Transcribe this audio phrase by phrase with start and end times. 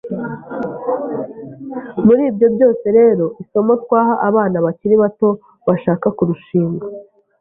[2.05, 5.29] muri ibyo byose rero isomo twaha abana bakiri bato
[5.67, 6.85] bashaka kurushinga,